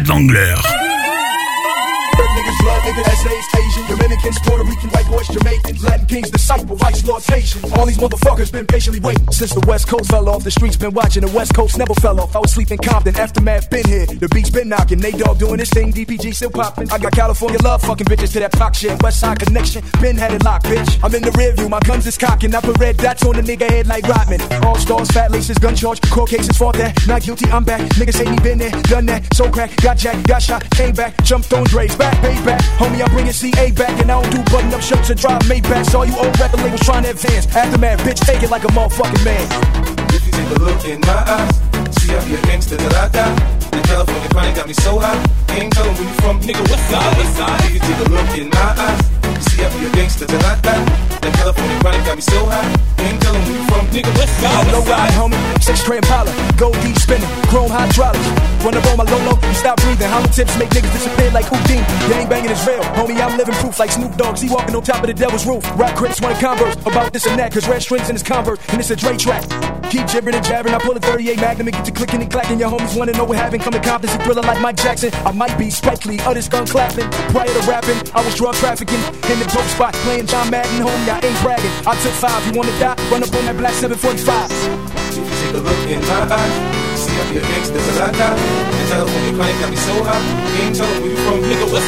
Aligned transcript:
Pat 0.00 0.08
Vangler. 0.08 0.79
Blood 2.60 2.82
niggas, 2.82 3.06
essays, 3.08 3.46
Asian, 3.56 3.84
Dominicans, 3.88 4.38
Puerto 4.44 4.64
Rican, 4.64 4.90
white 4.90 5.08
boys, 5.08 5.28
Jamaicans, 5.28 5.82
Latin 5.82 6.06
kings, 6.06 6.30
disciple, 6.30 6.76
exploitation. 6.84 7.60
All 7.74 7.86
these 7.86 7.98
motherfuckers 7.98 8.52
been 8.52 8.66
patiently 8.66 9.00
waiting 9.00 9.26
since 9.32 9.52
the 9.54 9.64
West 9.66 9.88
Coast 9.88 10.10
fell 10.10 10.28
off. 10.28 10.44
The 10.44 10.50
streets 10.50 10.76
been 10.76 10.94
watching, 10.94 11.24
the 11.24 11.32
West 11.32 11.54
Coast 11.54 11.78
never 11.78 11.94
fell 11.94 12.20
off. 12.20 12.34
I 12.36 12.40
was 12.40 12.52
sleeping 12.52 12.78
Compton, 12.78 13.16
aftermath 13.16 13.70
been 13.70 13.86
here. 13.86 14.06
The 14.06 14.28
beats 14.28 14.50
been 14.50 14.68
knocking, 14.68 15.00
Nate 15.00 15.18
Dogg 15.18 15.38
doing 15.38 15.58
this 15.58 15.70
thing, 15.70 15.92
DPG 15.92 16.34
still 16.34 16.50
popping. 16.50 16.90
I 16.90 16.98
got 16.98 17.12
California 17.12 17.58
love, 17.62 17.82
fucking 17.82 18.06
bitches 18.06 18.32
to 18.32 18.40
that 18.40 18.52
pop 18.52 18.74
shit. 18.74 19.00
West 19.02 19.20
Side 19.20 19.38
connection, 19.38 19.82
been 20.00 20.16
had 20.16 20.32
it 20.32 20.44
locked, 20.44 20.66
bitch. 20.66 20.98
I'm 21.02 21.14
in 21.14 21.22
the 21.22 21.32
rear 21.32 21.52
view, 21.52 21.68
my 21.68 21.80
guns 21.80 22.06
is 22.06 22.18
cocking. 22.18 22.54
I 22.54 22.60
put 22.60 22.78
red 22.78 22.96
dots 22.96 23.24
on 23.24 23.36
the 23.36 23.42
nigga 23.42 23.68
head 23.68 23.86
like 23.86 24.06
Rodman. 24.08 24.40
All 24.64 24.76
stars, 24.76 25.10
fat 25.10 25.30
laces, 25.30 25.58
gun 25.58 25.74
charge, 25.74 26.00
court 26.10 26.30
cases, 26.30 26.56
fought 26.56 26.76
that. 26.76 26.96
Not 27.06 27.22
guilty, 27.22 27.50
I'm 27.50 27.64
back. 27.64 27.80
Niggas 27.92 28.14
say 28.14 28.30
me 28.30 28.38
been 28.38 28.58
there, 28.58 28.70
done 28.82 29.06
that. 29.06 29.32
So 29.34 29.50
crack, 29.50 29.74
got 29.76 29.96
jacked, 29.98 30.26
got 30.26 30.42
shot, 30.42 30.68
came 30.70 30.94
back, 30.94 31.22
jumped 31.24 31.52
on 31.52 31.64
Dre's 31.64 31.94
back, 31.96 32.20
payback. 32.50 32.60
Homie, 32.78 33.02
I'm 33.02 33.10
bringing 33.12 33.32
CA 33.32 33.70
back, 33.72 34.00
and 34.00 34.10
I 34.10 34.20
don't 34.22 34.30
do 34.30 34.42
button 34.50 34.72
up 34.74 34.80
shirts 34.80 35.10
and 35.10 35.20
drive 35.20 35.42
Maybachs. 35.42 35.94
All 35.94 36.04
you 36.04 36.16
old 36.16 36.38
record 36.38 36.60
labels 36.60 36.80
trying 36.80 37.04
to 37.04 37.10
advance. 37.10 37.46
Aftermath, 37.54 38.00
bitch, 38.00 38.20
take 38.20 38.42
it 38.42 38.50
like 38.50 38.64
a 38.64 38.68
motherfucking 38.68 39.24
man. 39.24 39.44
If 40.12 40.26
you 40.26 40.32
take 40.32 40.50
a 40.56 40.58
look 40.60 40.84
in 40.84 41.00
my 41.02 41.20
eyes, 41.26 41.54
see 41.98 42.14
I 42.14 42.24
be 42.24 42.34
a 42.34 42.42
gangster 42.42 42.76
till 42.76 42.94
I 42.94 43.08
die. 43.08 43.34
The 43.70 43.80
California 43.86 44.28
chronic 44.30 44.54
got 44.56 44.66
me 44.68 44.74
so 44.74 44.98
high. 44.98 45.18
Ain't 45.54 45.72
tellin' 45.72 45.94
where 45.94 46.02
you 46.08 46.14
from, 46.22 46.40
nigga. 46.40 46.62
West 46.70 46.86
side, 46.90 47.16
west 47.18 47.36
side. 47.36 47.60
If 47.66 47.74
you 47.74 47.80
take 47.80 48.06
a 48.06 48.08
look 48.10 48.30
in 48.38 48.48
my 48.50 48.68
eyes, 48.86 49.00
see 49.46 49.64
I 49.64 49.68
be 49.74 49.86
a 49.86 49.90
gangster 49.94 50.26
till 50.26 50.42
I 50.46 50.54
die. 50.60 50.84
The 51.22 51.30
California 51.38 51.78
chronic 51.80 52.04
got 52.06 52.16
me 52.16 52.22
so 52.22 52.46
high. 52.46 52.66
Ain't 53.04 53.20
tellin' 53.22 53.42
where 53.42 53.56
you 53.58 53.64
from, 53.70 53.86
nigga. 53.94 54.10
West 54.18 54.34
side, 54.40 54.66
No 54.70 54.78
west 54.78 54.88
ride, 54.90 55.10
side. 55.10 55.18
homie. 55.18 55.39
Six 55.70 55.84
tray 55.84 55.98
Impala, 55.98 56.34
gold 56.58 56.74
D 56.82 56.92
spinning, 56.98 57.30
chrome 57.46 57.70
hydraulics. 57.70 58.26
Run 58.64 58.74
up 58.74 58.84
on 58.86 58.96
my 58.98 59.04
Lolo, 59.04 59.38
you 59.38 59.54
stop 59.54 59.80
breathing. 59.80 60.10
Hollow 60.10 60.26
tips 60.26 60.58
make 60.58 60.68
niggas 60.70 60.92
disappear 60.92 61.30
like 61.30 61.46
Houdini. 61.46 61.86
Gang 62.10 62.28
banging 62.28 62.50
is 62.50 62.66
real, 62.66 62.82
homie. 62.98 63.22
I'm 63.22 63.38
living 63.38 63.54
proof 63.54 63.78
like 63.78 63.92
Snoop 63.92 64.16
Dogg. 64.16 64.36
See 64.36 64.48
walking 64.50 64.74
on 64.74 64.82
top 64.82 65.00
of 65.00 65.06
the 65.06 65.14
devil's 65.14 65.46
roof. 65.46 65.62
Rock 65.78 65.94
want 66.00 66.16
to 66.18 66.34
converse 66.42 66.74
about 66.84 67.12
this 67.12 67.24
and 67.26 67.38
that, 67.38 67.52
cause 67.52 67.68
red 67.68 67.82
strings 67.82 68.08
in 68.08 68.16
his 68.16 68.24
converse, 68.24 68.58
and 68.70 68.80
it's 68.80 68.90
a 68.90 68.96
Dre 68.96 69.16
track. 69.16 69.42
Keep 69.94 70.10
jibbering 70.10 70.34
and 70.34 70.44
jabbering. 70.44 70.74
I 70.74 70.80
pull 70.80 70.96
a 70.96 70.98
38 70.98 71.38
Magnum 71.38 71.68
and 71.68 71.76
get 71.76 71.84
to 71.84 71.92
clicking 71.92 72.20
and 72.20 72.30
clacking. 72.32 72.58
Your 72.58 72.68
homies 72.68 72.98
wanna 72.98 73.12
know 73.12 73.24
what 73.24 73.38
happened. 73.38 73.62
Coming 73.62 73.80
confidence 73.80 74.18
and 74.18 74.24
thriller 74.24 74.42
like 74.42 74.60
Mike 74.60 74.76
Jackson. 74.76 75.14
I 75.24 75.30
might 75.30 75.56
be 75.56 75.70
Spike 75.70 76.02
others 76.26 76.48
gun 76.48 76.66
clapping. 76.66 77.08
Prior 77.30 77.46
to 77.46 77.62
rapping, 77.70 77.98
I 78.12 78.24
was 78.24 78.34
drug 78.34 78.56
trafficking 78.56 78.98
in 79.30 79.38
the 79.38 79.46
dope 79.54 79.70
spot, 79.70 79.94
playing 80.02 80.26
John 80.26 80.50
Madden. 80.50 80.82
Homie, 80.82 81.14
I 81.14 81.20
ain't 81.24 81.40
bragging. 81.42 81.70
I 81.86 81.94
took 82.02 82.12
five. 82.18 82.44
You 82.44 82.58
wanna 82.58 82.76
die? 82.80 82.98
Run 83.08 83.22
up 83.22 83.32
on 83.32 83.46
that 83.46 83.56
black 83.56 83.74
745. 83.74 85.29
Take 85.40 85.54
a 85.54 85.62
look 85.64 85.88
in 85.88 86.00
my 86.04 86.36
eyes, 86.36 86.54
see 87.00 87.16
I 87.16 87.24
be 87.32 87.38
a 87.38 87.40
gangster 87.40 87.80
till 87.80 88.02
I 88.02 88.12
die. 88.12 88.36
The 88.36 88.84
California 88.92 89.32
chronic 89.32 89.56
got 89.56 89.70
me 89.70 89.76
so 89.76 89.94
high. 90.04 90.20
Ain't 90.60 90.76
tellin' 90.76 91.00
where 91.00 91.10
you 91.10 91.16
from, 91.24 91.40
nigga. 91.48 91.66
What's 91.72 91.86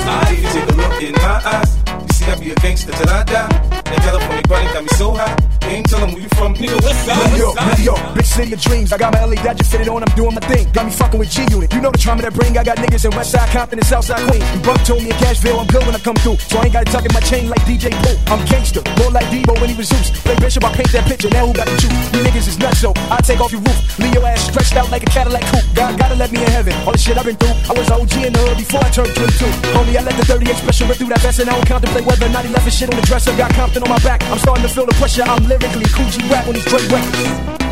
side. 0.00 0.32
If 0.32 0.40
you 0.40 0.48
take 0.48 0.68
a 0.72 0.76
look 0.80 1.02
in 1.02 1.12
my 1.20 1.36
eyes, 1.44 1.70
you 1.84 2.12
see 2.16 2.24
I 2.24 2.34
be 2.40 2.50
a 2.52 2.54
gangster 2.64 2.92
till 2.92 3.10
I 3.10 3.22
die. 3.24 3.52
The 3.84 3.96
California 4.00 4.42
chronic 4.48 4.72
got 4.72 4.82
me 4.84 4.92
so 4.96 5.12
high. 5.12 5.36
Ain't 5.68 5.86
tellin' 5.86 6.12
where 6.12 6.22
New 6.60 6.70
York. 6.70 7.56
New 7.78 7.84
York, 7.84 8.00
bitch 8.14 8.30
city 8.30 8.52
of 8.52 8.60
dreams. 8.60 8.92
I 8.92 8.98
got 8.98 9.12
my 9.12 9.24
LA 9.24 9.34
Dodger 9.42 9.64
fitted 9.64 9.88
on, 9.88 10.02
I'm 10.02 10.14
doing 10.14 10.34
my 10.34 10.40
thing. 10.46 10.70
Got 10.72 10.86
me 10.86 10.92
fucking 10.92 11.18
with 11.18 11.30
G 11.30 11.42
Unit. 11.50 11.72
You 11.74 11.80
know 11.80 11.90
the 11.90 11.98
trauma 11.98 12.22
that 12.22 12.34
bring. 12.34 12.56
I 12.56 12.62
got 12.62 12.78
niggas 12.78 13.04
in 13.04 13.12
Westside 13.12 13.50
Compton 13.50 13.78
and 13.78 13.86
Southside 13.86 14.22
Queens. 14.28 14.44
Buck 14.62 14.78
told 14.84 15.02
me 15.02 15.10
in 15.10 15.16
Cashville, 15.18 15.58
I'm 15.58 15.66
good 15.66 15.84
when 15.86 15.94
I 15.94 15.98
come 15.98 16.16
through. 16.16 16.38
So 16.38 16.58
I 16.58 16.64
ain't 16.64 16.72
gotta 16.72 16.90
tuck 16.90 17.04
in 17.04 17.12
my 17.12 17.20
chain 17.20 17.50
like 17.50 17.60
DJ 17.66 17.90
Pooh. 18.02 18.18
I'm 18.30 18.44
gangster, 18.46 18.82
more 18.98 19.10
like 19.10 19.26
Deebo 19.34 19.58
when 19.60 19.70
he 19.70 19.76
was 19.76 19.88
Zeus. 19.88 20.10
Play 20.22 20.36
Bishop, 20.38 20.64
I 20.64 20.72
paint 20.72 20.90
that 20.92 21.06
picture. 21.06 21.30
Now 21.30 21.46
who 21.46 21.52
got 21.54 21.66
the 21.66 21.76
juice? 21.76 21.92
You 22.14 22.20
niggas 22.22 22.46
is 22.46 22.58
nuts, 22.58 22.78
so 22.78 22.92
I 23.10 23.18
take 23.22 23.40
off 23.40 23.50
your 23.50 23.62
roof. 23.62 23.98
Leave 23.98 24.14
your 24.14 24.26
ass 24.26 24.46
stretched 24.46 24.76
out 24.76 24.90
like 24.90 25.02
a 25.02 25.10
Cadillac 25.10 25.42
coupe. 25.50 25.66
God 25.74 25.98
gotta 25.98 26.14
let 26.14 26.30
me 26.30 26.38
in 26.38 26.50
heaven. 26.50 26.72
All 26.86 26.92
the 26.92 26.98
shit 26.98 27.18
I've 27.18 27.26
been 27.26 27.36
through. 27.36 27.56
I 27.66 27.72
was 27.74 27.90
OG 27.90 28.14
in 28.22 28.32
the 28.32 28.40
hood 28.40 28.56
before 28.56 28.80
I 28.80 28.90
turned 28.90 29.14
22. 29.14 29.44
Homie, 29.74 29.96
I 29.98 30.02
let 30.02 30.16
the 30.16 30.24
38 30.24 30.56
special 30.56 30.86
rip 30.88 30.96
through 30.98 31.10
that 31.10 31.20
vest 31.20 31.40
and 31.40 31.50
I 31.50 31.54
don't 31.54 31.66
contemplate 31.66 32.06
whether 32.06 32.26
or 32.26 32.32
not 32.34 32.44
he 32.44 32.50
left 32.52 32.64
his 32.64 32.74
shit 32.74 32.88
on 32.90 32.96
the 32.96 33.06
dresser. 33.06 33.34
Got 33.36 33.52
Compton 33.54 33.82
on 33.82 33.90
my 33.90 33.98
back. 34.00 34.22
I'm 34.30 34.38
starting 34.38 34.62
to 34.62 34.70
feel 34.70 34.86
the 34.86 34.94
pressure. 34.94 35.24
I'm 35.26 35.42
lyrically 35.46 35.84
Kurupt 35.94 36.43
on 36.46 36.52
these 36.54 36.64
Dre 36.64 36.80
records. 36.92 37.18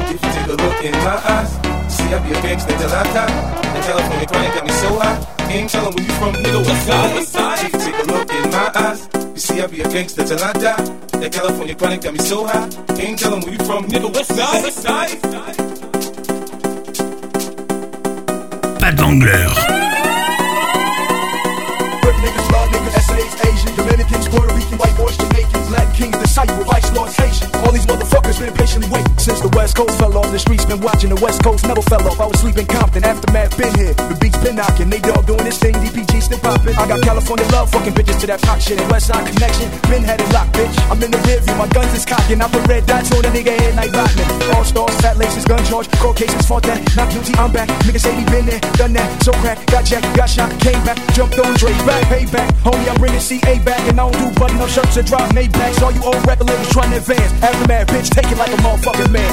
If 0.08 0.22
you 0.22 0.30
take 0.32 0.46
a 0.46 0.56
look 0.56 0.84
in 0.84 0.92
my 1.04 1.16
eyes, 1.28 1.50
see 1.92 2.08
I 2.14 2.18
be 2.24 2.30
a 2.32 2.42
gangster 2.42 2.76
till 2.76 2.90
I 2.90 3.02
die. 3.12 3.62
The 3.74 3.80
California 3.80 4.26
chronic 4.26 4.54
got 4.54 4.64
me 4.64 4.72
so 4.72 4.98
high. 4.98 5.18
Ain't 5.52 5.70
tellin' 5.70 5.94
where 5.94 6.04
you 6.04 6.12
from, 6.14 6.32
nigga. 6.34 6.66
West 6.66 6.86
side, 6.86 7.14
west 7.14 7.32
side. 7.32 7.66
If 7.66 7.72
you 7.72 7.80
take 7.80 7.98
a 7.98 8.06
look 8.12 8.30
in 8.32 8.50
my 8.50 8.70
eyes, 8.74 9.08
you 9.14 9.38
see 9.38 9.60
I 9.60 9.66
be 9.66 9.80
a 9.82 9.88
gangster 9.88 10.24
till 10.24 10.42
I 10.42 10.52
die. 10.54 10.84
That 11.20 11.32
California 11.32 11.74
chronic 11.74 12.00
got 12.02 12.14
me 12.14 12.20
so 12.20 12.46
high. 12.46 12.68
Ain't 12.98 13.18
tellin' 13.18 13.42
where 13.42 13.52
you 13.52 13.64
from, 13.64 13.84
nigga. 13.86 14.12
West 14.14 14.34
side, 14.34 14.62
west 14.62 14.82
side. 14.82 15.18
Pat 18.80 18.94
Wangler. 18.96 19.81
Been 28.42 28.52
patiently 28.54 28.90
waiting 28.90 29.16
since 29.22 29.38
the 29.38 29.54
West 29.54 29.76
Coast 29.76 29.94
fell 30.02 30.18
off. 30.18 30.26
The 30.34 30.38
streets 30.42 30.64
been 30.66 30.82
watching, 30.82 31.14
the 31.14 31.20
West 31.22 31.44
Coast 31.46 31.62
never 31.62 31.80
fell 31.80 32.02
off. 32.10 32.18
I 32.18 32.26
was 32.26 32.40
sleeping 32.42 32.66
Compton, 32.66 33.04
aftermath 33.06 33.54
been 33.54 33.70
here. 33.78 33.94
The 33.94 34.18
beats 34.18 34.34
been 34.42 34.58
knocking, 34.58 34.90
Nate 34.90 35.06
Dogg 35.06 35.30
doing 35.30 35.46
this 35.46 35.62
thing, 35.62 35.78
DPG 35.78 36.18
still 36.18 36.42
popping. 36.42 36.74
I 36.74 36.90
got 36.90 37.06
California 37.06 37.46
love, 37.54 37.70
fucking 37.70 37.94
bitches 37.94 38.18
to 38.18 38.26
that 38.26 38.42
pop 38.42 38.58
shit. 38.58 38.82
And 38.82 38.90
West 38.90 39.06
Side 39.14 39.30
connection, 39.30 39.70
been 39.86 40.02
had 40.02 40.18
it 40.18 40.26
locked, 40.34 40.58
bitch. 40.58 40.74
I'm 40.90 40.98
in 40.98 41.14
the 41.14 41.22
rear 41.22 41.38
view, 41.38 41.54
my 41.54 41.70
guns 41.70 41.94
is 41.94 42.02
cocking. 42.02 42.42
I 42.42 42.50
put 42.50 42.66
red 42.66 42.82
dots 42.82 43.14
on 43.14 43.22
a 43.22 43.30
nigga 43.30 43.54
head 43.54 43.78
like 43.78 43.94
Rodman. 43.94 44.26
All 44.58 44.66
stars, 45.42 45.44
gun 45.46 45.64
charge, 45.66 45.98
court 45.98 46.16
cases, 46.16 46.46
fought 46.46 46.62
that. 46.64 46.78
Not 46.96 47.10
guilty, 47.10 47.34
I'm 47.36 47.52
back. 47.52 47.68
Niggas 47.84 48.00
say 48.00 48.16
we 48.16 48.24
been 48.30 48.46
there, 48.46 48.60
done 48.74 48.92
that. 48.94 49.22
So 49.22 49.32
crack, 49.32 49.58
got 49.66 49.84
jacked, 49.84 50.16
got 50.16 50.28
shot, 50.28 50.50
came 50.60 50.82
back, 50.84 50.98
jumped 51.14 51.38
on 51.38 51.54
Dre 51.54 51.72
back, 51.86 52.02
payback. 52.06 52.48
Homie, 52.62 52.88
I'm 52.88 52.96
bringing 52.96 53.20
CA 53.20 53.58
back, 53.64 53.80
and 53.88 54.00
I 54.00 54.10
don't 54.10 54.18
do 54.18 54.40
button 54.40 54.60
up 54.60 54.68
shirts 54.68 54.96
and 54.96 55.06
drive 55.06 55.30
Maybachs. 55.32 55.82
All 55.82 55.92
you 55.92 56.02
old 56.02 56.26
record 56.26 56.48
labels 56.48 56.70
trying 56.70 56.90
to 56.90 56.98
advance. 56.98 57.32
Aftermath, 57.42 57.88
bitch, 57.88 58.10
take 58.10 58.30
it 58.30 58.38
like 58.38 58.52
a 58.52 58.60
motherfucking 58.62 59.12
man. 59.12 59.32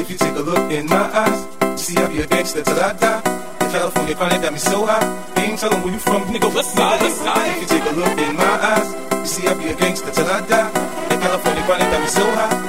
If 0.00 0.10
you 0.10 0.16
take 0.16 0.36
a 0.36 0.40
look 0.42 0.70
in 0.72 0.86
my 0.86 1.04
eyes, 1.12 1.80
see 1.80 1.96
I 1.96 2.06
be 2.08 2.20
a 2.20 2.26
gangster 2.26 2.62
till 2.62 2.78
I 2.78 2.92
die. 2.94 3.20
The 3.60 3.66
California 3.78 4.14
chronic 4.16 4.42
got 4.42 4.52
me 4.52 4.58
so 4.58 4.86
high. 4.86 5.04
Ain't 5.36 5.58
tellin' 5.58 5.82
where 5.82 5.92
you 5.92 5.98
from, 5.98 6.22
nigga. 6.32 6.52
West 6.54 6.74
side, 6.74 7.00
west 7.00 7.18
side. 7.18 7.48
If 7.56 7.62
you 7.62 7.68
take 7.68 7.84
a 7.84 7.94
look 7.94 8.18
in 8.18 8.36
my 8.36 8.44
eyes, 8.44 8.88
you 9.12 9.26
see 9.26 9.46
I 9.46 9.54
be 9.54 9.68
a 9.68 9.76
gangster 9.76 10.10
till 10.10 10.26
I 10.26 10.40
die. 10.46 10.70
The 11.08 11.16
California 11.20 11.62
chronic 11.64 11.90
got 11.92 12.00
me 12.00 12.08
so 12.08 12.24
high. 12.32 12.59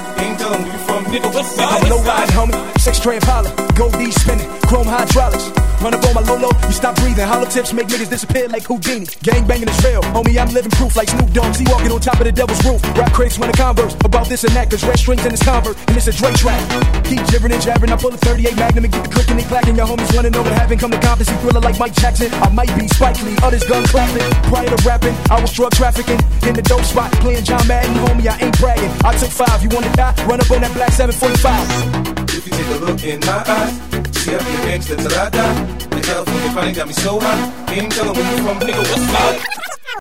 Nigga. 1.12 1.34
West 1.34 1.56
side, 1.56 1.82
I'm 1.82 1.88
no 1.88 1.98
west 1.98 2.02
ride, 2.02 2.28
homie. 2.30 2.71
Six 2.82 2.98
tray 2.98 3.14
Impala, 3.14 3.54
gold 3.78 3.92
D 3.94 4.10
spinning, 4.10 4.50
chrome 4.66 4.90
hydraulics. 4.90 5.54
Run 5.78 5.94
up 5.94 6.02
on 6.02 6.14
my 6.18 6.22
Lolo, 6.26 6.50
you 6.66 6.74
stop 6.74 6.98
breathing. 6.98 7.22
Hollow 7.22 7.46
tips 7.46 7.72
make 7.72 7.86
niggas 7.86 8.10
disappear 8.10 8.48
like 8.48 8.66
Houdini. 8.66 9.06
Gang 9.22 9.46
banging 9.46 9.68
is 9.70 9.84
real, 9.86 10.02
homie. 10.10 10.34
I'm 10.34 10.50
living 10.50 10.72
proof 10.72 10.96
like 10.96 11.06
Snoop 11.06 11.30
Dogg. 11.30 11.54
See 11.54 11.62
walking 11.70 11.92
on 11.92 12.00
top 12.00 12.18
of 12.18 12.26
the 12.26 12.32
devil's 12.32 12.58
roof. 12.66 12.82
Rap 12.98 13.12
critics 13.12 13.38
wanna 13.38 13.52
converse 13.52 13.94
about 14.02 14.26
this 14.26 14.42
and 14.42 14.50
that, 14.58 14.68
cause 14.68 14.82
red 14.82 14.98
strings 14.98 15.24
in 15.24 15.30
his 15.30 15.42
convert, 15.44 15.78
and 15.86 15.96
it's 15.96 16.08
a 16.10 16.12
Dre 16.12 16.34
track. 16.34 16.58
Keep 17.06 17.22
jibbering 17.30 17.54
and 17.54 17.62
jabbering. 17.62 17.92
I 17.92 17.96
pull 18.02 18.14
a 18.14 18.18
38 18.18 18.56
Magnum 18.56 18.82
and 18.82 18.92
get 18.92 19.04
the 19.04 19.10
clicking 19.14 19.38
and 19.38 19.46
clacking. 19.46 19.76
Your 19.76 19.86
homies 19.86 20.10
wanna 20.16 20.30
know 20.30 20.42
what 20.42 20.50
happened. 20.50 20.80
Come 20.80 20.90
to 20.90 20.98
confidence, 20.98 21.30
thriller 21.38 21.62
like 21.62 21.78
Mike 21.78 21.94
Jackson. 21.94 22.34
I 22.42 22.50
might 22.50 22.74
be 22.74 22.88
Spike 22.88 23.22
Lee, 23.22 23.38
others 23.46 23.62
gun 23.62 23.86
clapping. 23.86 24.26
Prior 24.50 24.66
to 24.66 24.82
rapping, 24.82 25.14
I 25.30 25.40
was 25.40 25.52
drug 25.52 25.70
trafficking 25.70 26.18
in 26.50 26.58
the 26.58 26.62
dope 26.62 26.82
spot, 26.82 27.12
playing 27.22 27.44
John 27.44 27.62
Madden. 27.68 27.94
Homie, 28.10 28.26
I 28.26 28.42
ain't 28.42 28.58
bragging. 28.58 28.90
I 29.06 29.14
took 29.14 29.30
five. 29.30 29.62
You 29.62 29.70
wanna 29.70 29.94
die? 29.94 30.18
Run 30.26 30.42
up 30.42 30.50
on 30.50 30.62
that 30.66 30.74
black 30.74 30.90
745. 30.90 32.21
If 32.44 32.48
you 32.48 32.58
take 32.58 32.66
a 32.66 32.84
look 32.84 33.04
in 33.04 33.20
my 33.20 33.44
eyes, 33.46 34.16
see 34.18 34.34
I 34.34 34.38
be 34.38 34.50
a 34.50 34.66
gangster 34.66 34.96
till 34.96 35.14
I 35.14 35.30
die. 35.30 35.64
The 35.78 36.00
California 36.00 36.50
chronic 36.50 36.74
got 36.74 36.88
me 36.88 36.92
so 36.92 37.20
high. 37.20 37.72
Ain't 37.72 37.92
tellin' 37.92 38.16
where 38.16 38.36
you 38.36 38.42
from, 38.42 38.58
nigga. 38.58 38.78
what's 38.78 39.46
side. 39.46 39.61